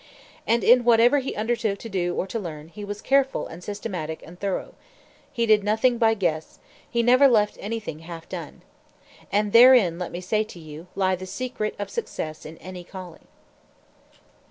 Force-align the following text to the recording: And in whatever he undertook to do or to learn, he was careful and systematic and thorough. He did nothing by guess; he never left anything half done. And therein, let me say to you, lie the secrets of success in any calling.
And 0.47 0.63
in 0.63 0.83
whatever 0.83 1.19
he 1.19 1.35
undertook 1.35 1.77
to 1.77 1.87
do 1.87 2.15
or 2.15 2.25
to 2.25 2.39
learn, 2.39 2.69
he 2.69 2.83
was 2.83 3.03
careful 3.03 3.45
and 3.45 3.63
systematic 3.63 4.23
and 4.25 4.39
thorough. 4.39 4.73
He 5.31 5.45
did 5.45 5.63
nothing 5.63 5.99
by 5.99 6.15
guess; 6.15 6.57
he 6.89 7.03
never 7.03 7.27
left 7.27 7.55
anything 7.61 7.99
half 7.99 8.27
done. 8.27 8.63
And 9.31 9.53
therein, 9.53 9.99
let 9.99 10.11
me 10.11 10.19
say 10.19 10.43
to 10.43 10.59
you, 10.59 10.87
lie 10.95 11.15
the 11.15 11.27
secrets 11.27 11.75
of 11.77 11.91
success 11.91 12.47
in 12.47 12.57
any 12.57 12.83
calling. 12.83 13.27